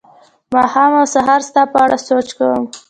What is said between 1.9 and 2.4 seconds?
سوچ